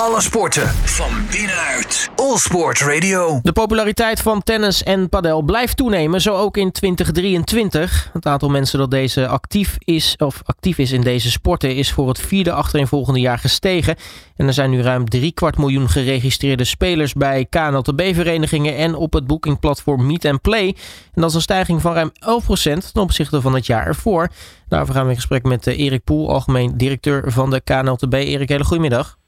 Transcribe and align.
Alle 0.00 0.20
sporten 0.20 0.68
van 0.68 1.10
binnenuit. 1.30 2.10
All 2.16 2.36
Sport 2.36 2.80
Radio. 2.80 3.40
De 3.42 3.52
populariteit 3.52 4.20
van 4.20 4.42
tennis 4.42 4.82
en 4.82 5.08
padel 5.08 5.42
blijft 5.42 5.76
toenemen, 5.76 6.20
zo 6.20 6.34
ook 6.34 6.56
in 6.56 6.72
2023. 6.72 8.10
Het 8.12 8.26
aantal 8.26 8.48
mensen 8.48 8.78
dat 8.78 8.90
deze 8.90 9.28
actief 9.28 9.76
is, 9.78 10.14
of 10.18 10.42
actief 10.44 10.78
is 10.78 10.92
in 10.92 11.00
deze 11.00 11.30
sporten 11.30 11.76
is 11.76 11.92
voor 11.92 12.08
het 12.08 12.20
vierde 12.20 12.52
achtereenvolgende 12.52 13.20
jaar 13.20 13.38
gestegen. 13.38 13.96
En 14.36 14.46
er 14.46 14.52
zijn 14.52 14.70
nu 14.70 14.82
ruim 14.82 15.08
drie 15.08 15.32
kwart 15.32 15.58
miljoen 15.58 15.88
geregistreerde 15.88 16.64
spelers 16.64 17.12
bij 17.12 17.46
KNLTB-verenigingen 17.50 18.76
en 18.76 18.94
op 18.94 19.12
het 19.12 19.26
boekingplatform 19.26 20.06
Meet 20.06 20.24
and 20.24 20.40
Play. 20.40 20.66
En 21.14 21.20
dat 21.20 21.30
is 21.30 21.36
een 21.36 21.42
stijging 21.42 21.80
van 21.80 21.92
ruim 21.92 22.10
11% 22.12 22.92
ten 22.92 23.02
opzichte 23.02 23.40
van 23.40 23.54
het 23.54 23.66
jaar 23.66 23.86
ervoor. 23.86 24.28
Daarover 24.68 24.94
gaan 24.94 25.04
we 25.04 25.10
in 25.10 25.16
gesprek 25.16 25.42
met 25.42 25.66
eh, 25.66 25.78
Erik 25.78 26.04
Poel, 26.04 26.30
algemeen 26.30 26.76
directeur 26.76 27.32
van 27.32 27.50
de 27.50 27.60
KNLTB. 27.60 28.14
Erik, 28.14 28.48
hele 28.48 28.64
goedemiddag. 28.64 29.18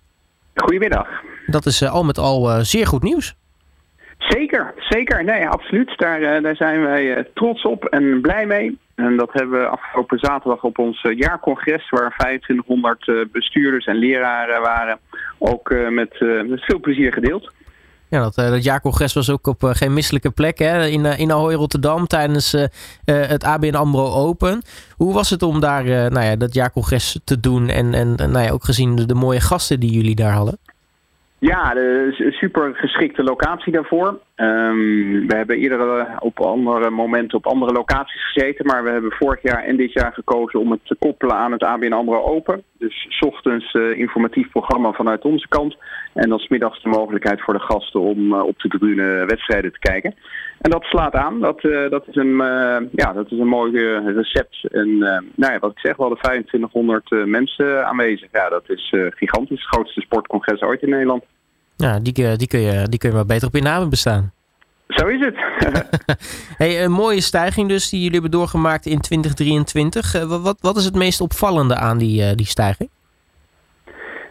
Goedemiddag. 0.54 1.08
Dat 1.46 1.66
is 1.66 1.82
uh, 1.82 1.92
al 1.92 2.04
met 2.04 2.18
al 2.18 2.50
uh, 2.50 2.58
zeer 2.58 2.86
goed 2.86 3.02
nieuws. 3.02 3.36
Zeker, 4.18 4.74
zeker. 4.76 5.24
Nee, 5.24 5.48
absoluut. 5.48 5.98
Daar, 5.98 6.20
uh, 6.20 6.42
daar 6.42 6.56
zijn 6.56 6.82
wij 6.82 7.28
trots 7.34 7.62
op 7.62 7.84
en 7.84 8.20
blij 8.20 8.46
mee. 8.46 8.78
En 8.94 9.16
dat 9.16 9.32
hebben 9.32 9.60
we 9.60 9.66
afgelopen 9.66 10.18
zaterdag 10.18 10.62
op 10.62 10.78
ons 10.78 11.00
jaarcongres, 11.14 11.90
waar 11.90 12.14
2500 12.16 13.30
bestuurders 13.32 13.86
en 13.86 13.96
leraren 13.96 14.60
waren, 14.60 14.98
ook 15.38 15.74
met, 15.90 16.20
met 16.46 16.64
veel 16.64 16.80
plezier 16.80 17.12
gedeeld. 17.12 17.52
Ja, 18.12 18.20
dat, 18.20 18.34
dat 18.34 18.64
jaarcongres 18.64 19.12
was 19.12 19.30
ook 19.30 19.46
op 19.46 19.62
geen 19.62 19.92
misselijke 19.92 20.30
plek 20.30 20.58
hè? 20.58 20.86
in, 20.86 21.04
in 21.04 21.32
Ahoy 21.32 21.54
Rotterdam 21.54 22.06
tijdens 22.06 22.52
het 23.04 23.44
ABN 23.44 23.74
AMRO 23.74 24.12
Open. 24.12 24.62
Hoe 24.96 25.14
was 25.14 25.30
het 25.30 25.42
om 25.42 25.60
daar 25.60 25.84
nou 25.84 26.24
ja, 26.24 26.36
dat 26.36 26.54
jaarcongres 26.54 27.20
te 27.24 27.40
doen 27.40 27.68
en, 27.68 27.94
en 27.94 28.14
nou 28.16 28.38
ja, 28.38 28.50
ook 28.50 28.64
gezien 28.64 28.96
de, 28.96 29.06
de 29.06 29.14
mooie 29.14 29.40
gasten 29.40 29.80
die 29.80 29.90
jullie 29.90 30.14
daar 30.14 30.32
hadden? 30.32 30.58
Ja, 31.38 31.74
de 31.74 32.30
super 32.40 32.74
geschikte 32.74 33.22
locatie 33.22 33.72
daarvoor. 33.72 34.18
Um, 34.36 35.26
we 35.26 35.36
hebben 35.36 35.56
eerder 35.56 36.06
op 36.18 36.40
andere 36.40 36.90
momenten 36.90 37.38
op 37.38 37.46
andere 37.46 37.72
locaties 37.72 38.32
gezeten, 38.32 38.66
maar 38.66 38.84
we 38.84 38.90
hebben 38.90 39.12
vorig 39.12 39.42
jaar 39.42 39.64
en 39.64 39.76
dit 39.76 39.92
jaar 39.92 40.12
gekozen 40.12 40.60
om 40.60 40.70
het 40.70 40.80
te 40.84 40.96
koppelen 40.98 41.36
aan 41.36 41.52
het 41.52 41.62
ABN 41.62 41.92
AMRO 41.92 42.22
Open. 42.22 42.62
Dus 42.78 43.06
s 43.08 43.22
ochtends 43.22 43.74
uh, 43.74 43.98
informatief 43.98 44.50
programma 44.50 44.92
vanuit 44.92 45.24
onze 45.24 45.48
kant 45.48 45.76
en 46.14 46.28
dan 46.28 46.38
smiddags 46.38 46.82
de 46.82 46.88
mogelijkheid 46.88 47.40
voor 47.40 47.54
de 47.54 47.60
gasten 47.60 48.00
om 48.00 48.32
uh, 48.32 48.42
op 48.42 48.58
de 48.60 48.68
tribune 48.68 49.24
wedstrijden 49.26 49.72
te 49.72 49.78
kijken. 49.78 50.14
En 50.60 50.70
dat 50.70 50.82
slaat 50.84 51.14
aan. 51.14 51.40
Dat, 51.40 51.60
dat, 51.90 52.08
is, 52.08 52.16
een, 52.16 52.36
ja, 52.92 53.12
dat 53.12 53.30
is 53.30 53.38
een 53.38 53.48
mooi 53.48 53.98
recept. 53.98 54.64
En 54.70 54.98
nou 55.34 55.52
ja, 55.52 55.58
wat 55.58 55.70
ik 55.70 55.78
zeg, 55.78 55.96
we 55.96 56.02
hadden 56.02 56.20
2500 56.20 57.26
mensen 57.26 57.86
aanwezig. 57.86 58.28
Ja, 58.32 58.48
dat 58.48 58.70
is 58.70 58.94
gigantisch. 58.94 59.60
Het 59.60 59.74
grootste 59.74 60.00
sportcongres 60.00 60.60
ooit 60.60 60.82
in 60.82 60.90
Nederland. 60.90 61.24
Ja, 61.82 61.98
die, 61.98 62.36
die, 62.36 62.48
kun 62.48 62.60
je, 62.60 62.88
die 62.88 62.98
kun 62.98 63.08
je 63.08 63.14
maar 63.14 63.26
beter 63.26 63.48
op 63.48 63.54
je 63.54 63.62
namen 63.62 63.90
bestaan. 63.90 64.32
Zo 64.88 65.06
is 65.06 65.20
het. 65.20 65.36
hey, 66.62 66.84
een 66.84 66.92
mooie 66.92 67.20
stijging 67.20 67.68
dus 67.68 67.88
die 67.88 67.98
jullie 67.98 68.20
hebben 68.20 68.38
doorgemaakt 68.38 68.86
in 68.86 69.00
2023. 69.00 70.14
Uh, 70.14 70.42
wat, 70.42 70.56
wat 70.60 70.76
is 70.76 70.84
het 70.84 70.94
meest 70.94 71.20
opvallende 71.20 71.76
aan 71.76 71.98
die, 71.98 72.22
uh, 72.22 72.32
die 72.34 72.46
stijging? 72.46 72.90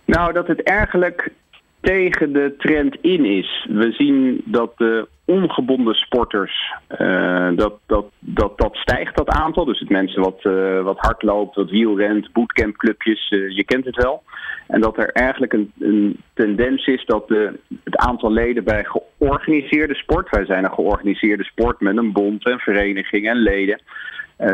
Nou, 0.05 0.33
dat 0.33 0.47
het 0.47 0.63
eigenlijk 0.63 1.29
tegen 1.81 2.33
de 2.33 2.55
trend 2.57 2.97
in 3.01 3.25
is. 3.25 3.67
We 3.69 3.91
zien 3.91 4.41
dat 4.45 4.77
de 4.77 5.07
ongebonden 5.31 5.95
sporters, 5.95 6.73
uh, 7.01 7.49
dat, 7.55 7.73
dat, 7.85 8.05
dat, 8.19 8.57
dat 8.57 8.75
stijgt 8.75 9.17
dat 9.17 9.29
aantal. 9.29 9.65
Dus 9.65 9.79
het 9.79 9.89
mensen 9.89 10.21
wat, 10.21 10.39
uh, 10.43 10.81
wat 10.81 10.97
hardloopt, 10.99 11.55
wat 11.55 11.69
wielrent, 11.69 12.31
bootcampclubjes, 12.31 13.31
uh, 13.31 13.55
je 13.55 13.63
kent 13.63 13.85
het 13.85 13.95
wel. 13.95 14.23
En 14.67 14.81
dat 14.81 14.97
er 14.97 15.09
eigenlijk 15.09 15.53
een, 15.53 15.71
een 15.79 16.17
tendens 16.33 16.87
is 16.87 17.05
dat 17.05 17.27
de, 17.27 17.59
het 17.83 17.97
aantal 17.97 18.31
leden 18.31 18.63
bij 18.63 18.83
georganiseerde 18.83 19.95
sport, 19.95 20.29
wij 20.29 20.45
zijn 20.45 20.63
een 20.63 20.73
georganiseerde 20.73 21.43
sport 21.43 21.79
met 21.79 21.97
een 21.97 22.11
bond 22.11 22.45
en 22.45 22.59
vereniging 22.59 23.29
en 23.29 23.37
leden, 23.37 23.81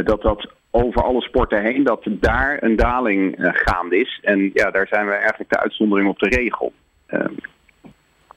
dat 0.04 0.22
dat 0.22 0.52
over 0.72 1.04
alle 1.04 1.22
sporten 1.22 1.64
heen, 1.64 1.84
dat 1.84 2.04
daar 2.10 2.64
een 2.64 2.76
daling 2.76 3.36
gaande 3.38 4.00
is. 4.00 4.20
En 4.22 4.50
ja, 4.54 4.72
daar 4.72 4.88
zijn 4.88 5.06
we 5.06 5.14
eigenlijk 5.14 5.50
de 5.50 5.60
uitzondering 5.60 6.10
op 6.10 6.20
de 6.20 6.30
regel. 6.30 6.74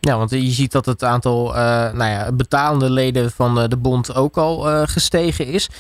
Ja, 0.01 0.17
want 0.17 0.31
je 0.31 0.41
ziet 0.41 0.73
dat 0.73 0.87
het 0.87 1.05
aantal 1.05 1.49
uh, 1.49 1.93
nou 1.93 2.11
ja, 2.11 2.33
betalende 2.33 2.91
leden 2.91 3.31
van 3.31 3.69
de 3.69 3.79
bond 3.79 4.15
ook 4.15 4.37
al 4.37 4.69
uh, 4.69 4.83
gestegen 4.83 5.47
is. 5.47 5.71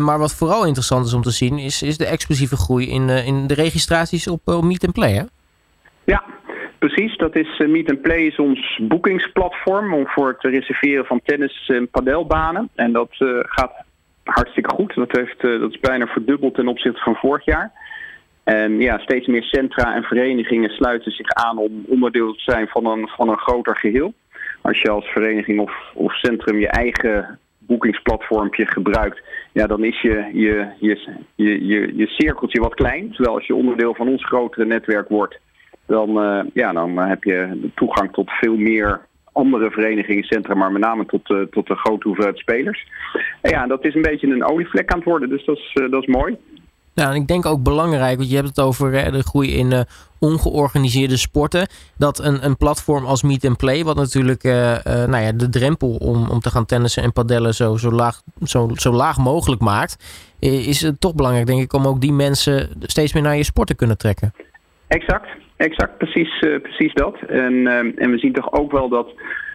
Maar 0.00 0.18
wat 0.18 0.34
vooral 0.34 0.66
interessant 0.66 1.06
is 1.06 1.12
om 1.12 1.22
te 1.22 1.30
zien, 1.30 1.58
is, 1.58 1.82
is 1.82 1.96
de 1.96 2.06
explosieve 2.06 2.56
groei 2.56 2.90
in, 2.90 3.08
in 3.08 3.46
de 3.46 3.54
registraties 3.54 4.28
op 4.28 4.40
Meet 4.62 4.84
and 4.84 4.92
Play. 4.92 5.28
Ja, 6.04 6.24
precies. 6.78 7.16
Dat 7.16 7.36
is 7.36 7.58
Meet 7.58 7.90
and 7.90 8.02
Play 8.02 8.20
is 8.26 8.38
ons 8.38 8.80
boekingsplatform 8.82 9.94
om 9.94 10.06
voor 10.06 10.28
het 10.28 10.42
reserveren 10.42 11.04
van 11.04 11.20
tennis- 11.24 11.68
en 11.68 11.90
padelbanen. 11.90 12.68
En 12.74 12.92
dat 12.92 13.10
gaat 13.42 13.72
hartstikke 14.24 14.74
goed. 14.74 14.94
Dat, 14.94 15.12
heeft, 15.12 15.40
dat 15.40 15.70
is 15.70 15.80
bijna 15.80 16.06
verdubbeld 16.06 16.54
ten 16.54 16.68
opzichte 16.68 17.02
van 17.02 17.14
vorig 17.14 17.44
jaar. 17.44 17.72
En 18.48 18.80
ja, 18.80 18.98
steeds 18.98 19.26
meer 19.26 19.42
centra 19.42 19.94
en 19.94 20.02
verenigingen 20.02 20.70
sluiten 20.70 21.12
zich 21.12 21.30
aan 21.30 21.58
om 21.58 21.84
onderdeel 21.86 22.32
te 22.32 22.40
zijn 22.40 22.68
van 22.68 22.86
een, 22.86 23.08
van 23.08 23.28
een 23.28 23.38
groter 23.38 23.76
geheel. 23.76 24.14
Als 24.62 24.80
je 24.80 24.90
als 24.90 25.06
vereniging 25.06 25.60
of, 25.60 25.72
of 25.94 26.14
centrum 26.14 26.58
je 26.58 26.68
eigen 26.68 27.38
boekingsplatformpje 27.58 28.66
gebruikt, 28.66 29.22
ja, 29.52 29.66
dan 29.66 29.84
is 29.84 30.00
je, 30.00 30.30
je, 30.32 30.66
je, 30.78 31.18
je, 31.34 31.66
je, 31.66 31.96
je 31.96 32.06
cirkeltje 32.06 32.60
wat 32.60 32.74
klein. 32.74 33.12
Terwijl 33.12 33.36
als 33.36 33.46
je 33.46 33.54
onderdeel 33.54 33.94
van 33.94 34.08
ons 34.08 34.26
grotere 34.26 34.64
netwerk 34.64 35.08
wordt, 35.08 35.38
dan, 35.86 36.24
uh, 36.24 36.40
ja, 36.54 36.72
dan 36.72 36.98
heb 36.98 37.24
je 37.24 37.70
toegang 37.74 38.12
tot 38.12 38.30
veel 38.30 38.56
meer 38.56 39.00
andere 39.32 39.70
verenigingen, 39.70 40.24
centra, 40.24 40.54
maar 40.54 40.72
met 40.72 40.82
name 40.82 41.06
tot, 41.06 41.30
uh, 41.30 41.42
tot 41.42 41.66
de 41.66 41.74
grote 41.74 42.06
hoeveelheid 42.06 42.38
spelers. 42.38 42.86
En 43.40 43.50
ja, 43.50 43.66
dat 43.66 43.84
is 43.84 43.94
een 43.94 44.02
beetje 44.02 44.26
een 44.26 44.44
olievlek 44.44 44.92
aan 44.92 44.98
het 44.98 45.08
worden, 45.08 45.28
dus 45.28 45.44
dat 45.44 45.56
is, 45.56 45.74
uh, 45.82 45.90
dat 45.90 46.02
is 46.02 46.08
mooi. 46.08 46.36
Nou, 46.98 47.10
en 47.10 47.16
ik 47.16 47.26
denk 47.26 47.46
ook 47.46 47.62
belangrijk, 47.62 48.16
want 48.16 48.30
je 48.30 48.36
hebt 48.36 48.48
het 48.48 48.60
over 48.60 49.12
de 49.12 49.22
groei 49.22 49.56
in 49.56 49.70
uh, 49.70 49.80
ongeorganiseerde 50.18 51.16
sporten. 51.16 51.66
Dat 51.96 52.18
een, 52.18 52.44
een 52.44 52.56
platform 52.56 53.04
als 53.04 53.22
Meet 53.22 53.44
and 53.44 53.56
Play, 53.56 53.84
wat 53.84 53.96
natuurlijk 53.96 54.44
uh, 54.44 54.52
uh, 54.52 54.78
nou 54.84 55.22
ja, 55.22 55.32
de 55.32 55.48
drempel 55.48 55.94
om, 55.94 56.28
om 56.30 56.40
te 56.40 56.50
gaan 56.50 56.66
tennissen 56.66 57.02
en 57.02 57.12
padellen 57.12 57.54
zo, 57.54 57.76
zo, 57.76 57.90
laag, 57.90 58.22
zo, 58.42 58.70
zo 58.74 58.92
laag 58.92 59.18
mogelijk 59.18 59.60
maakt. 59.60 59.96
Is 60.38 60.80
het 60.80 61.00
toch 61.00 61.14
belangrijk, 61.14 61.46
denk 61.46 61.62
ik, 61.62 61.72
om 61.72 61.86
ook 61.86 62.00
die 62.00 62.12
mensen 62.12 62.68
steeds 62.80 63.12
meer 63.12 63.22
naar 63.22 63.36
je 63.36 63.44
sport 63.44 63.68
te 63.68 63.76
kunnen 63.76 63.98
trekken. 63.98 64.34
Exact, 64.88 65.28
exact, 65.56 65.98
precies, 65.98 66.38
precies 66.38 66.94
dat. 66.94 67.16
En, 67.28 67.66
en 67.96 68.10
we 68.10 68.18
zien 68.18 68.32
toch 68.32 68.52
ook 68.52 68.72
wel 68.72 68.88
dat 68.88 69.08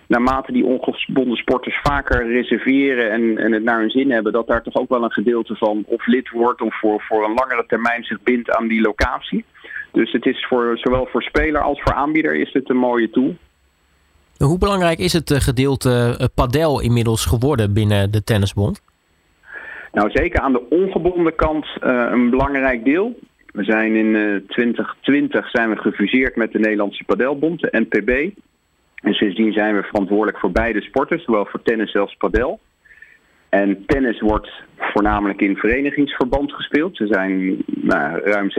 naarmate 0.07 0.51
die 0.51 0.65
ongebonden 0.65 1.37
sporters 1.37 1.79
vaker 1.83 2.27
reserveren 2.27 3.11
en, 3.11 3.37
en 3.37 3.51
het 3.51 3.63
naar 3.63 3.79
hun 3.79 3.89
zin 3.89 4.11
hebben, 4.11 4.33
dat 4.33 4.47
daar 4.47 4.63
toch 4.63 4.75
ook 4.75 4.89
wel 4.89 5.03
een 5.03 5.11
gedeelte 5.11 5.55
van 5.55 5.83
of 5.85 6.07
lid 6.07 6.29
wordt 6.29 6.61
of 6.61 6.79
voor, 6.79 7.01
voor 7.01 7.23
een 7.23 7.33
langere 7.33 7.63
termijn 7.67 8.03
zich 8.03 8.21
bindt 8.23 8.51
aan 8.51 8.67
die 8.67 8.81
locatie. 8.81 9.45
Dus 9.91 10.11
het 10.11 10.25
is 10.25 10.45
voor 10.49 10.77
zowel 10.77 11.07
voor 11.11 11.21
speler 11.21 11.61
als 11.61 11.81
voor 11.81 11.93
aanbieder 11.93 12.35
is 12.35 12.53
het 12.53 12.69
een 12.69 12.77
mooie 12.77 13.09
tool. 13.09 13.35
Hoe 14.37 14.57
belangrijk 14.57 14.99
is 14.99 15.13
het 15.13 15.33
gedeelte 15.33 16.29
padel 16.35 16.81
inmiddels 16.81 17.25
geworden 17.25 17.73
binnen 17.73 18.11
de 18.11 18.23
tennisbond? 18.23 18.81
Nou, 19.93 20.09
zeker 20.11 20.39
aan 20.39 20.51
de 20.51 20.69
ongebonden 20.69 21.35
kant 21.35 21.65
uh, 21.83 22.07
een 22.11 22.29
belangrijk 22.29 22.85
deel. 22.85 23.19
We 23.45 23.63
zijn 23.63 23.95
in 23.95 24.15
uh, 24.15 24.35
2020 24.47 25.49
zijn 25.49 25.69
we 25.69 25.75
gefuseerd 25.75 26.35
met 26.35 26.51
de 26.51 26.59
Nederlandse 26.59 27.03
Padelbond, 27.03 27.59
de 27.59 27.85
NPB. 27.89 28.35
En 29.03 29.13
sindsdien 29.13 29.53
zijn 29.53 29.75
we 29.75 29.83
verantwoordelijk 29.83 30.39
voor 30.39 30.51
beide 30.51 30.81
sporten, 30.81 31.19
zowel 31.19 31.45
voor 31.45 31.61
tennis 31.61 31.95
als 31.95 32.15
padel. 32.17 32.59
En 33.49 33.85
tennis 33.85 34.19
wordt 34.19 34.51
voornamelijk 34.77 35.41
in 35.41 35.55
verenigingsverband 35.55 36.53
gespeeld. 36.53 36.99
Er 36.99 37.07
zijn 37.07 37.63
nou, 37.65 38.21
ruim 38.23 38.49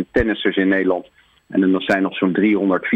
600.000 0.00 0.10
tennissers 0.10 0.56
in 0.56 0.68
Nederland. 0.68 1.06
En 1.48 1.74
er 1.74 1.82
zijn 1.82 2.02
nog 2.02 2.16
zo'n 2.16 2.32
300, 2.32 2.86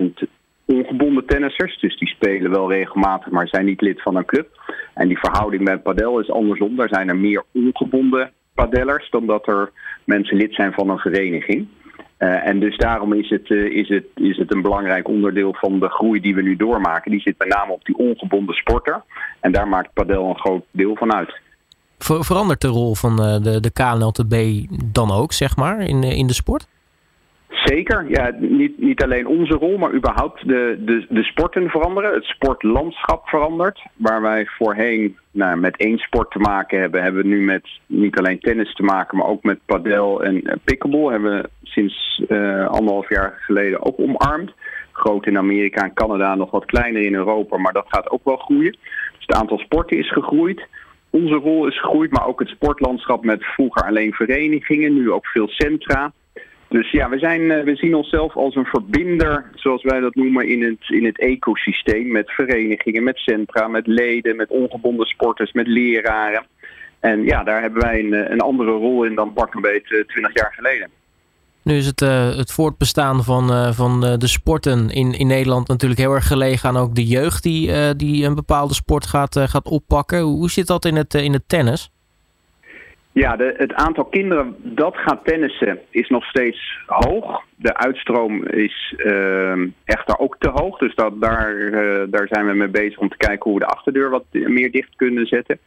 400.000 0.00 0.28
ongebonden 0.64 1.26
tennissers. 1.26 1.80
Dus 1.80 1.98
die 1.98 2.08
spelen 2.08 2.50
wel 2.50 2.72
regelmatig, 2.72 3.30
maar 3.30 3.48
zijn 3.48 3.64
niet 3.64 3.80
lid 3.80 4.02
van 4.02 4.16
een 4.16 4.24
club. 4.24 4.48
En 4.94 5.08
die 5.08 5.18
verhouding 5.18 5.64
bij 5.64 5.78
padel 5.78 6.20
is 6.20 6.30
andersom. 6.30 6.76
Daar 6.76 6.88
zijn 6.88 7.08
er 7.08 7.16
meer 7.16 7.42
ongebonden 7.52 8.30
padellers 8.54 9.10
dan 9.10 9.26
dat 9.26 9.46
er 9.48 9.70
mensen 10.04 10.36
lid 10.36 10.54
zijn 10.54 10.72
van 10.72 10.88
een 10.90 10.98
vereniging. 10.98 11.68
Uh, 12.18 12.46
en 12.46 12.60
dus 12.60 12.76
daarom 12.76 13.12
is 13.12 13.30
het, 13.30 13.48
uh, 13.48 13.76
is, 13.76 13.88
het, 13.88 14.04
is 14.14 14.36
het 14.36 14.54
een 14.54 14.62
belangrijk 14.62 15.08
onderdeel 15.08 15.54
van 15.54 15.80
de 15.80 15.88
groei 15.88 16.20
die 16.20 16.34
we 16.34 16.42
nu 16.42 16.56
doormaken. 16.56 17.10
Die 17.10 17.20
zit 17.20 17.38
met 17.38 17.48
name 17.48 17.72
op 17.72 17.84
die 17.84 17.96
ongebonden 17.96 18.54
sporter. 18.54 19.02
En 19.40 19.52
daar 19.52 19.68
maakt 19.68 19.92
padel 19.92 20.28
een 20.28 20.38
groot 20.38 20.64
deel 20.70 20.96
van 20.96 21.14
uit. 21.14 21.40
Ver, 21.98 22.24
verandert 22.24 22.60
de 22.60 22.68
rol 22.68 22.94
van 22.94 23.12
uh, 23.12 23.42
de, 23.42 23.60
de 23.60 23.70
KNLTB 23.70 24.66
dan 24.92 25.10
ook, 25.10 25.32
zeg 25.32 25.56
maar, 25.56 25.80
in, 25.80 26.02
in 26.02 26.26
de 26.26 26.34
sport? 26.34 26.66
Zeker, 27.48 28.04
ja, 28.08 28.32
niet, 28.38 28.78
niet 28.78 29.02
alleen 29.02 29.26
onze 29.26 29.54
rol, 29.54 29.78
maar 29.78 29.94
überhaupt 29.94 30.48
de, 30.48 30.82
de, 30.84 31.06
de 31.08 31.22
sporten 31.22 31.68
veranderen. 31.68 32.14
Het 32.14 32.24
sportlandschap 32.24 33.28
verandert. 33.28 33.82
Waar 33.96 34.22
wij 34.22 34.46
voorheen 34.46 35.16
nou, 35.38 35.56
met 35.56 35.76
één 35.76 35.98
sport 35.98 36.30
te 36.30 36.38
maken 36.38 36.80
hebben, 36.80 37.02
hebben 37.02 37.22
we 37.22 37.28
nu 37.28 37.40
met 37.40 37.68
niet 37.86 38.18
alleen 38.18 38.40
tennis 38.40 38.74
te 38.74 38.82
maken, 38.82 39.18
maar 39.18 39.26
ook 39.26 39.42
met 39.42 39.58
padel 39.64 40.22
en 40.22 40.60
pickleball. 40.64 41.10
Hebben 41.10 41.42
we 41.42 41.48
sinds 41.62 42.22
uh, 42.28 42.66
anderhalf 42.66 43.08
jaar 43.08 43.38
geleden 43.40 43.84
ook 43.86 43.98
omarmd. 43.98 44.52
groot 44.92 45.26
in 45.26 45.38
Amerika 45.38 45.82
en 45.82 45.94
Canada, 45.94 46.34
nog 46.34 46.50
wat 46.50 46.64
kleiner 46.64 47.02
in 47.02 47.14
Europa, 47.14 47.56
maar 47.56 47.72
dat 47.72 47.86
gaat 47.88 48.10
ook 48.10 48.24
wel 48.24 48.36
groeien. 48.36 48.72
Dus 48.72 49.26
het 49.26 49.34
aantal 49.34 49.58
sporten 49.58 49.98
is 49.98 50.12
gegroeid. 50.12 50.66
Onze 51.10 51.34
rol 51.34 51.66
is 51.66 51.80
gegroeid, 51.80 52.10
maar 52.10 52.26
ook 52.26 52.40
het 52.40 52.48
sportlandschap 52.48 53.24
met 53.24 53.44
vroeger 53.44 53.82
alleen 53.82 54.12
verenigingen, 54.12 54.94
nu 54.94 55.10
ook 55.10 55.26
veel 55.26 55.48
centra. 55.48 56.12
Dus 56.68 56.90
ja, 56.90 57.08
we, 57.08 57.18
zijn, 57.18 57.64
we 57.64 57.76
zien 57.76 57.94
onszelf 57.94 58.36
als 58.36 58.54
een 58.54 58.64
verbinder, 58.64 59.50
zoals 59.54 59.82
wij 59.82 60.00
dat 60.00 60.14
noemen, 60.14 60.48
in 60.48 60.62
het, 60.62 60.90
in 60.90 61.04
het 61.04 61.18
ecosysteem. 61.18 62.12
Met 62.12 62.30
verenigingen, 62.30 63.02
met 63.02 63.16
centra, 63.16 63.68
met 63.68 63.86
leden, 63.86 64.36
met 64.36 64.50
ongebonden 64.50 65.06
sporters, 65.06 65.52
met 65.52 65.66
leraren. 65.66 66.46
En 67.00 67.24
ja, 67.24 67.44
daar 67.44 67.60
hebben 67.60 67.82
wij 67.82 67.98
een, 67.98 68.32
een 68.32 68.40
andere 68.40 68.70
rol 68.70 69.04
in 69.04 69.14
dan 69.14 69.32
pak 69.32 69.54
een 69.54 69.60
beetje 69.60 70.04
20 70.06 70.34
jaar 70.34 70.52
geleden. 70.52 70.90
Nu 71.62 71.76
is 71.76 71.86
het, 71.86 72.00
uh, 72.00 72.36
het 72.36 72.52
voortbestaan 72.52 73.24
van, 73.24 73.74
van 73.74 74.00
de 74.00 74.26
sporten 74.26 74.90
in, 74.90 75.12
in 75.12 75.26
Nederland 75.26 75.68
natuurlijk 75.68 76.00
heel 76.00 76.14
erg 76.14 76.26
gelegen 76.26 76.68
aan 76.68 76.76
ook 76.76 76.94
de 76.94 77.06
jeugd 77.06 77.42
die, 77.42 77.94
die 77.96 78.24
een 78.24 78.34
bepaalde 78.34 78.74
sport 78.74 79.06
gaat, 79.06 79.38
gaat 79.38 79.68
oppakken. 79.68 80.20
Hoe 80.20 80.50
zit 80.50 80.66
dat 80.66 80.84
in 80.84 80.96
het, 80.96 81.14
in 81.14 81.32
het 81.32 81.48
tennis? 81.48 81.90
Ja, 83.18 83.36
het 83.36 83.72
aantal 83.74 84.04
kinderen 84.04 84.56
dat 84.58 84.96
gaat 84.96 85.24
tennissen 85.24 85.78
is 85.90 86.08
nog 86.08 86.24
steeds 86.24 86.78
hoog. 86.86 87.42
De 87.56 87.76
uitstroom 87.76 88.44
is 88.46 88.94
echter 89.84 90.18
ook 90.18 90.36
te 90.38 90.48
hoog. 90.48 90.78
Dus 90.78 90.94
dat, 90.94 91.20
daar, 91.20 91.70
daar 92.10 92.26
zijn 92.28 92.46
we 92.46 92.52
mee 92.52 92.68
bezig 92.68 92.98
om 92.98 93.08
te 93.08 93.16
kijken 93.16 93.50
hoe 93.50 93.58
we 93.58 93.64
de 93.64 93.70
achterdeur 93.70 94.10
wat 94.10 94.24
meer 94.30 94.70
dicht 94.70 94.96
kunnen 94.96 95.26
zetten. 95.26 95.58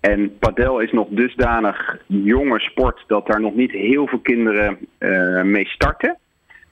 En 0.00 0.38
padel 0.38 0.80
is 0.80 0.92
nog 0.92 1.08
dusdanig 1.10 1.98
jonge 2.06 2.60
sport 2.60 3.04
dat 3.06 3.26
daar 3.26 3.40
nog 3.40 3.54
niet 3.54 3.72
heel 3.72 4.06
veel 4.06 4.18
kinderen 4.18 4.78
uh, 4.98 5.42
mee 5.42 5.66
starten. 5.66 6.18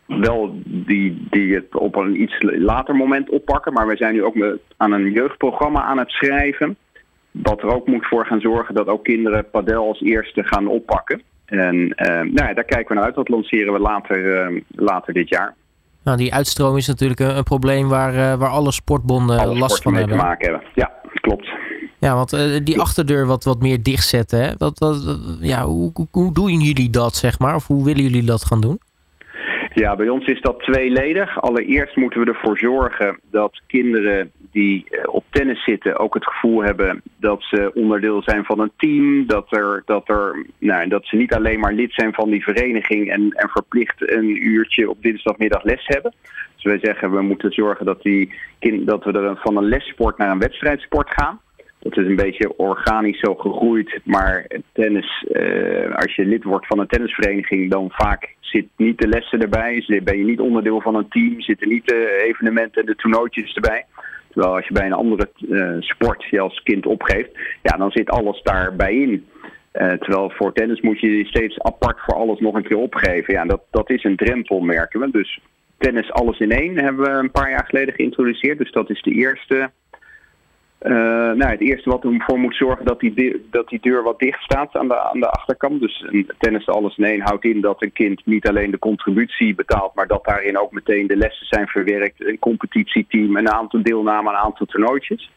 Wel 0.07 0.59
die, 0.65 1.27
die 1.31 1.55
het 1.55 1.75
op 1.75 1.97
een 1.97 2.23
iets 2.23 2.37
later 2.41 2.97
moment 2.97 3.31
oppakken. 3.31 3.73
Maar 3.73 3.87
we 3.87 3.97
zijn 3.97 4.15
nu 4.15 4.25
ook 4.25 4.59
aan 4.77 4.93
een 4.93 5.11
jeugdprogramma 5.11 5.83
aan 5.83 5.99
het 5.99 6.11
schrijven. 6.11 6.77
Wat 7.43 7.63
er 7.63 7.75
ook 7.75 7.87
moet 7.87 8.07
voor 8.07 8.27
gaan 8.27 8.41
zorgen 8.41 8.75
dat 8.75 8.87
ook 8.87 9.05
kinderen 9.05 9.51
padel 9.51 9.89
als 9.89 10.01
eerste 10.01 10.45
gaan 10.45 10.67
oppakken. 10.67 11.23
En 11.45 11.75
uh, 11.77 12.07
nou 12.07 12.49
ja, 12.49 12.55
daar 12.55 12.65
kijken 12.65 12.89
we 12.89 12.95
naar 12.95 13.05
uit. 13.05 13.15
Dat 13.15 13.29
lanceren 13.29 13.73
we 13.73 13.79
later, 13.79 14.51
uh, 14.51 14.61
later 14.69 15.15
dit 15.15 15.29
jaar. 15.29 15.55
Nou, 16.05 16.17
die 16.17 16.35
uitstroom 16.35 16.77
is 16.77 16.87
natuurlijk 16.87 17.21
een, 17.21 17.37
een 17.37 17.43
probleem 17.43 17.89
waar, 17.89 18.39
waar 18.39 18.51
alle 18.51 18.73
sportbonden 18.73 19.39
alle 19.39 19.59
last 19.59 19.83
van 19.83 19.95
hebben. 19.95 20.17
te 20.17 20.25
maken 20.25 20.51
hebben. 20.51 20.69
Ja, 20.75 20.93
klopt. 21.15 21.49
Ja, 21.99 22.15
want 22.15 22.31
die 22.67 22.81
achterdeur 22.81 23.27
wat, 23.27 23.45
wat 23.45 23.61
meer 23.61 23.83
dichtzetten, 23.83 24.41
hè? 24.41 24.53
Wat, 24.59 24.79
wat, 24.79 25.19
ja, 25.41 25.65
hoe, 25.65 25.93
hoe 26.11 26.33
doen 26.33 26.61
jullie 26.61 26.91
dat, 26.91 27.15
zeg 27.15 27.39
maar? 27.39 27.55
Of 27.55 27.67
hoe 27.67 27.85
willen 27.85 28.03
jullie 28.03 28.25
dat 28.25 28.45
gaan 28.45 28.61
doen? 28.61 28.79
Ja, 29.75 29.97
bij 29.97 30.09
ons 30.09 30.27
is 30.27 30.41
dat 30.41 30.61
tweeledig. 30.61 31.41
Allereerst 31.41 31.97
moeten 31.97 32.21
we 32.21 32.27
ervoor 32.27 32.59
zorgen 32.59 33.19
dat 33.31 33.61
kinderen 33.67 34.31
die 34.55 34.87
op 35.07 35.25
tennis 35.31 35.65
zitten 35.65 35.99
ook 35.99 36.15
het 36.15 36.27
gevoel 36.27 36.63
hebben 36.63 37.03
dat 37.17 37.43
ze 37.43 37.71
onderdeel 37.75 38.23
zijn 38.23 38.45
van 38.45 38.61
een 38.61 38.73
team. 38.77 39.27
Dat, 39.27 39.47
er, 39.53 39.83
dat, 39.87 40.09
er, 40.09 40.47
nou, 40.59 40.89
dat 40.89 41.07
ze 41.07 41.17
niet 41.17 41.35
alleen 41.35 41.61
maar 41.61 41.73
lid 41.73 41.93
zijn 41.93 42.15
van 42.15 42.31
die 42.31 42.43
vereniging 42.43 43.11
en, 43.11 43.31
en 43.31 43.49
verplicht 43.49 44.11
een 44.11 44.47
uurtje 44.47 44.91
op 44.91 45.03
dinsdagmiddag 45.03 45.63
les 45.63 45.87
hebben. 45.87 46.15
Dus 46.55 46.65
wij 46.65 46.79
zeggen 46.83 47.13
we 47.13 47.23
moeten 47.23 47.53
zorgen 47.53 47.87
dat, 47.87 48.03
die 48.03 48.35
kind, 48.59 48.87
dat 48.87 49.05
we 49.05 49.13
er 49.13 49.37
van 49.37 49.57
een 49.57 49.69
lessport 49.69 50.19
naar 50.19 50.31
een 50.31 50.39
wedstrijdsport 50.39 51.11
gaan. 51.11 51.41
Dat 51.79 51.97
is 51.97 52.07
een 52.07 52.17
beetje 52.17 52.57
organisch 52.57 53.21
zo 53.21 53.35
gegroeid. 53.35 54.01
Maar 54.05 54.47
tennis, 54.73 55.27
uh, 55.33 55.95
als 55.95 56.15
je 56.15 56.25
lid 56.25 56.45
wordt 56.45 56.67
van 56.67 56.79
een 56.79 56.87
tennisvereniging, 56.87 57.71
dan 57.71 57.91
vaak 57.91 58.35
zit 58.41 58.67
niet 58.77 58.99
de 58.99 59.09
lessen 59.09 59.41
erbij. 59.41 60.01
Ben 60.05 60.19
je 60.19 60.25
niet 60.25 60.41
onderdeel 60.41 60.81
van 60.81 60.95
een 60.95 61.09
team, 61.09 61.41
zitten 61.41 61.69
niet 61.69 61.87
de 61.87 62.25
evenementen 62.29 62.81
en 62.81 62.87
de 62.87 62.97
toernooitjes 62.97 63.55
erbij. 63.55 63.85
Terwijl 64.35 64.55
als 64.55 64.67
je 64.67 64.75
bij 64.75 64.87
een 64.87 64.93
andere 64.93 65.29
uh, 65.49 65.77
sport 65.79 66.25
je 66.31 66.41
als 66.41 66.63
kind 66.63 66.87
opgeeft, 66.87 67.31
ja, 67.63 67.77
dan 67.77 67.91
zit 67.91 68.11
alles 68.11 68.43
daarbij 68.43 68.95
in. 68.95 69.27
Uh, 69.73 69.93
terwijl 69.93 70.31
voor 70.31 70.53
tennis 70.53 70.81
moet 70.81 71.01
je 71.01 71.25
steeds 71.25 71.61
apart 71.61 72.01
voor 72.01 72.15
alles 72.15 72.41
nog 72.41 72.55
een 72.55 72.67
keer 72.69 72.77
opgeven. 72.77 73.35
Ja, 73.35 73.45
dat, 73.45 73.63
dat 73.71 73.91
is 73.91 74.05
een 74.05 74.17
drempel, 74.17 74.61
merken 74.61 75.01
we. 75.01 75.11
Dus 75.11 75.41
tennis 75.79 76.13
alles 76.13 76.39
in 76.39 76.51
één 76.51 76.79
hebben 76.79 77.05
we 77.05 77.11
een 77.11 77.31
paar 77.31 77.51
jaar 77.51 77.65
geleden 77.67 77.95
geïntroduceerd. 77.95 78.59
Dus 78.59 78.73
dat 78.73 78.91
is 78.91 79.03
de 79.03 79.11
eerste 79.11 79.71
uh, 80.85 80.93
nou, 81.33 81.45
het 81.51 81.61
eerste 81.61 81.91
wat 81.91 82.05
ervoor 82.05 82.39
moet 82.39 82.57
zorgen 82.57 82.85
dat 82.85 83.01
die, 83.01 83.47
dat 83.51 83.69
die 83.69 83.81
deur 83.81 84.03
wat 84.03 84.19
dicht 84.19 84.43
staat 84.43 84.77
aan 84.77 84.89
de, 84.89 85.01
aan 85.01 85.21
de 85.21 85.31
achterkant. 85.31 85.81
Dus 85.81 86.05
tennis 86.39 86.67
alles 86.67 86.97
in 86.97 87.05
één 87.05 87.21
houdt 87.21 87.45
in 87.45 87.61
dat 87.61 87.83
een 87.83 87.93
kind 87.93 88.23
niet 88.25 88.49
alleen 88.49 88.71
de 88.71 88.79
contributie 88.79 89.55
betaalt, 89.55 89.95
maar 89.95 90.07
dat 90.07 90.25
daarin 90.25 90.59
ook 90.59 90.73
meteen 90.73 91.07
de 91.07 91.17
lessen 91.17 91.47
zijn 91.47 91.67
verwerkt, 91.67 92.27
een 92.27 92.39
competitieteam, 92.39 93.37
een 93.37 93.51
aantal 93.51 93.83
deelname 93.83 94.31
een 94.31 94.37
aantal 94.37 94.67
toernooitjes. 94.67 95.31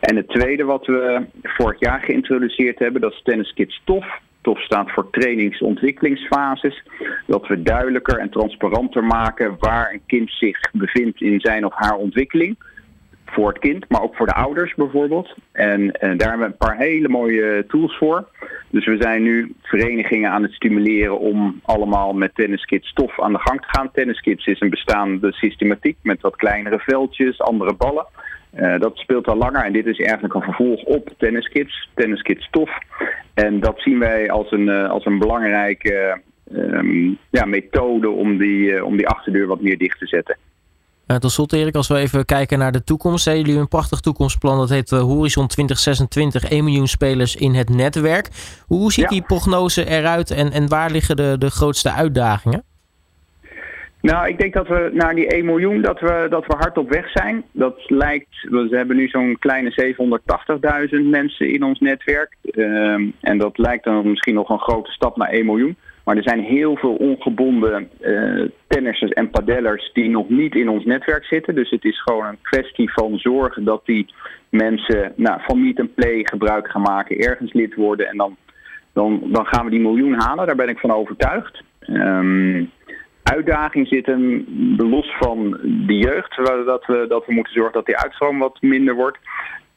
En 0.00 0.16
het 0.16 0.28
tweede 0.28 0.64
wat 0.64 0.86
we 0.86 1.22
vorig 1.42 1.80
jaar 1.80 2.00
geïntroduceerd 2.00 2.78
hebben, 2.78 3.00
dat 3.00 3.12
is 3.12 3.22
Tennis 3.22 3.52
Kids 3.52 3.82
TOF. 3.84 4.20
TOF 4.40 4.60
staat 4.60 4.90
voor 4.90 5.10
trainingsontwikkelingsfases. 5.10 6.82
Dat 7.26 7.46
we 7.46 7.62
duidelijker 7.62 8.18
en 8.18 8.30
transparanter 8.30 9.04
maken 9.04 9.56
waar 9.58 9.92
een 9.92 10.02
kind 10.06 10.30
zich 10.30 10.60
bevindt 10.72 11.20
in 11.20 11.40
zijn 11.40 11.64
of 11.64 11.72
haar 11.74 11.96
ontwikkeling 11.96 12.56
voor 13.34 13.48
het 13.48 13.58
kind, 13.58 13.88
maar 13.88 14.02
ook 14.02 14.16
voor 14.16 14.26
de 14.26 14.34
ouders 14.34 14.74
bijvoorbeeld. 14.74 15.34
En, 15.52 15.86
daar 15.86 16.28
hebben 16.28 16.38
we 16.38 16.44
een 16.44 16.56
paar 16.56 16.76
hele 16.76 17.08
mooie 17.08 17.64
tools 17.68 17.96
voor. 17.98 18.28
Dus 18.70 18.86
we 18.86 18.96
zijn 19.00 19.22
nu 19.22 19.54
verenigingen 19.62 20.30
aan 20.30 20.42
het 20.42 20.52
stimuleren 20.52 21.18
om 21.18 21.60
allemaal 21.62 22.12
met 22.12 22.34
tenniskids 22.34 22.88
stof 22.88 23.20
aan 23.20 23.32
de 23.32 23.38
gang 23.38 23.60
te 23.60 23.68
gaan. 23.68 23.90
Tenniskids 23.92 24.46
is 24.46 24.60
een 24.60 24.70
bestaande 24.70 25.32
systematiek 25.32 25.96
met 26.02 26.20
wat 26.20 26.36
kleinere 26.36 26.78
veldjes, 26.78 27.40
andere 27.40 27.74
ballen. 27.74 28.06
Uh, 28.56 28.78
dat 28.78 28.96
speelt 28.96 29.26
al 29.26 29.36
langer 29.36 29.64
en 29.64 29.72
dit 29.72 29.86
is 29.86 29.98
eigenlijk 29.98 30.34
een 30.34 30.42
vervolg 30.42 30.82
op 30.82 31.14
tenniskids, 31.18 31.88
tenniskids 31.94 32.44
stof. 32.44 32.70
En 33.34 33.60
dat 33.60 33.80
zien 33.80 33.98
wij 33.98 34.30
als 34.30 34.50
een, 34.50 34.66
uh, 34.66 34.90
als 34.90 35.04
een 35.04 35.18
belangrijke 35.18 36.20
uh, 36.52 37.14
ja, 37.30 37.44
methode 37.44 38.10
om 38.10 38.38
die, 38.38 38.84
om 38.84 38.96
die 38.96 39.08
achterdeur 39.08 39.46
wat 39.46 39.60
meer 39.60 39.78
dicht 39.78 39.98
te 39.98 40.06
zetten. 40.06 40.36
Uh, 41.06 41.16
tot 41.16 41.30
slot 41.30 41.52
Erik, 41.52 41.74
als 41.74 41.88
we 41.88 41.96
even 41.96 42.24
kijken 42.24 42.58
naar 42.58 42.72
de 42.72 42.84
toekomst. 42.84 43.24
Hebben 43.24 43.44
jullie 43.44 43.60
een 43.60 43.68
prachtig 43.68 44.00
toekomstplan. 44.00 44.58
Dat 44.58 44.68
heet 44.68 44.90
uh, 44.90 45.00
Horizon 45.00 45.46
2026. 45.46 46.50
1 46.50 46.64
miljoen 46.64 46.86
spelers 46.86 47.36
in 47.36 47.54
het 47.54 47.68
netwerk. 47.68 48.28
Hoe 48.66 48.92
ziet 48.92 49.04
ja. 49.04 49.10
die 49.10 49.22
prognose 49.22 49.86
eruit 49.86 50.30
en, 50.30 50.52
en 50.52 50.68
waar 50.68 50.90
liggen 50.90 51.16
de, 51.16 51.36
de 51.38 51.50
grootste 51.50 51.92
uitdagingen? 51.92 52.64
Nou, 54.00 54.28
ik 54.28 54.38
denk 54.38 54.54
dat 54.54 54.68
we 54.68 54.90
naar 54.92 55.14
die 55.14 55.26
1 55.26 55.44
miljoen 55.44 55.82
dat 55.82 56.00
we, 56.00 56.26
dat 56.30 56.46
we 56.46 56.54
hard 56.56 56.78
op 56.78 56.88
weg 56.90 57.10
zijn. 57.10 57.44
Dat 57.52 57.90
lijkt, 57.90 58.48
we 58.50 58.68
hebben 58.70 58.96
nu 58.96 59.08
zo'n 59.08 59.36
kleine 59.38 59.94
780.000 60.90 61.04
mensen 61.10 61.52
in 61.52 61.62
ons 61.62 61.80
netwerk. 61.80 62.36
Uh, 62.42 62.94
en 63.20 63.38
dat 63.38 63.58
lijkt 63.58 63.84
dan 63.84 64.10
misschien 64.10 64.34
nog 64.34 64.48
een 64.48 64.58
grote 64.58 64.90
stap 64.90 65.16
naar 65.16 65.28
1 65.28 65.46
miljoen. 65.46 65.76
Maar 66.04 66.16
er 66.16 66.22
zijn 66.22 66.40
heel 66.40 66.76
veel 66.76 66.94
ongebonden 66.94 67.88
uh, 68.00 68.48
tennissers 68.66 69.10
en 69.10 69.30
padellers 69.30 69.90
die 69.92 70.10
nog 70.10 70.28
niet 70.28 70.54
in 70.54 70.68
ons 70.68 70.84
netwerk 70.84 71.24
zitten. 71.24 71.54
Dus 71.54 71.70
het 71.70 71.84
is 71.84 72.02
gewoon 72.02 72.26
een 72.26 72.38
kwestie 72.42 72.92
van 72.92 73.18
zorgen 73.18 73.64
dat 73.64 73.82
die 73.84 74.06
mensen 74.48 75.12
nou, 75.16 75.40
van 75.42 75.62
meet 75.62 75.80
and 75.80 75.94
play 75.94 76.20
gebruik 76.24 76.70
gaan 76.70 76.82
maken, 76.82 77.18
ergens 77.18 77.52
lid 77.52 77.74
worden. 77.74 78.08
En 78.08 78.16
dan, 78.16 78.36
dan, 78.92 79.22
dan 79.26 79.46
gaan 79.46 79.64
we 79.64 79.70
die 79.70 79.80
miljoen 79.80 80.14
halen, 80.14 80.46
daar 80.46 80.56
ben 80.56 80.68
ik 80.68 80.78
van 80.78 80.90
overtuigd. 80.92 81.62
Um, 81.88 82.70
uitdaging 83.22 83.88
zit 83.88 84.06
hem 84.06 84.44
los 84.76 85.16
van 85.18 85.58
de 85.62 85.96
jeugd, 85.96 86.36
dat 86.66 86.86
we, 86.86 87.04
dat 87.08 87.26
we 87.26 87.32
moeten 87.32 87.52
zorgen 87.52 87.72
dat 87.72 87.86
die 87.86 87.96
uitstroom 87.96 88.38
wat 88.38 88.58
minder 88.60 88.94
wordt. 88.94 89.18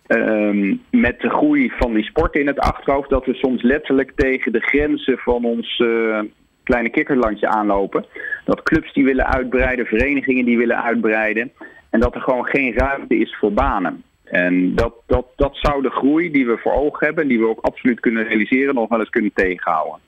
Um, 0.08 0.82
met 0.92 1.20
de 1.20 1.30
groei 1.30 1.72
van 1.78 1.94
die 1.94 2.04
sport 2.04 2.36
in 2.36 2.48
het 2.48 2.60
achterhoofd, 2.60 3.10
dat 3.10 3.26
we 3.26 3.34
soms 3.34 3.62
letterlijk 3.62 4.12
tegen 4.16 4.52
de 4.52 4.60
grenzen 4.60 5.18
van 5.18 5.46
ons 5.46 5.80
uh, 5.80 6.20
kleine 6.64 6.90
kikkerlandje 6.90 7.48
aanlopen. 7.48 8.06
Dat 8.46 8.64
clubs 8.64 8.94
die 8.94 9.04
willen 9.04 9.28
uitbreiden, 9.28 9.86
verenigingen 9.86 10.46
die 10.46 10.58
willen 10.58 10.84
uitbreiden. 10.84 11.52
En 11.90 12.00
dat 12.00 12.16
er 12.16 12.22
gewoon 12.22 12.46
geen 12.46 12.74
ruimte 12.74 13.16
is 13.16 13.36
voor 13.40 13.54
banen. 13.54 14.04
En 14.24 14.76
dat, 14.76 14.94
dat, 15.06 15.26
dat 15.36 15.56
zou 15.56 15.82
de 15.82 15.90
groei 15.90 16.32
die 16.32 16.46
we 16.46 16.58
voor 16.58 16.74
ogen 16.74 17.06
hebben, 17.06 17.28
die 17.28 17.40
we 17.40 17.48
ook 17.48 17.62
absoluut 17.62 18.00
kunnen 18.00 18.28
realiseren, 18.28 18.76
nog 18.76 18.90
wel 18.90 19.00
eens 19.00 19.10
kunnen 19.10 19.34
tegenhouden. 19.34 20.00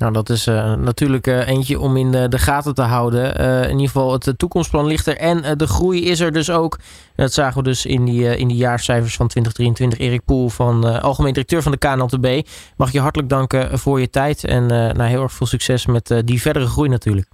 Nou, 0.00 0.12
dat 0.12 0.28
is 0.28 0.46
uh, 0.46 0.74
natuurlijk 0.74 1.26
uh, 1.26 1.48
eentje 1.48 1.80
om 1.80 1.96
in 1.96 2.10
de, 2.10 2.28
de 2.28 2.38
gaten 2.38 2.74
te 2.74 2.82
houden. 2.82 3.40
Uh, 3.40 3.62
in 3.62 3.70
ieder 3.70 3.86
geval, 3.86 4.12
het 4.12 4.32
toekomstplan 4.36 4.86
ligt 4.86 5.06
er 5.06 5.16
en 5.16 5.58
de 5.58 5.66
groei 5.66 6.04
is 6.04 6.20
er 6.20 6.32
dus 6.32 6.50
ook. 6.50 6.78
Dat 7.14 7.32
zagen 7.32 7.56
we 7.56 7.62
dus 7.62 7.86
in 7.86 8.04
die, 8.04 8.36
in 8.36 8.48
die 8.48 8.56
jaarcijfers 8.56 9.16
van 9.16 9.28
2023. 9.28 9.98
Erik 9.98 10.24
Poel, 10.24 10.48
van 10.48 11.02
algemeen 11.02 11.32
directeur 11.32 11.62
van 11.62 11.72
de 11.72 11.78
KNLTB. 11.78 12.48
Mag 12.76 12.92
je 12.92 13.00
hartelijk 13.00 13.28
danken 13.28 13.78
voor 13.78 14.00
je 14.00 14.10
tijd 14.10 14.44
en 14.44 14.66
nou, 14.66 15.02
heel 15.02 15.22
erg 15.22 15.32
veel 15.32 15.46
succes 15.46 15.86
met 15.86 16.22
die 16.24 16.40
verdere 16.40 16.66
groei 16.66 16.88
natuurlijk. 16.88 17.28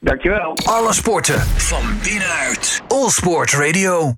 Dankjewel. 0.00 0.56
Alle 0.64 0.92
sporten 0.92 1.40
van 1.40 1.82
binnenuit. 2.02 2.82
All 2.88 3.08
Sport 3.08 3.52
Radio. 3.52 4.14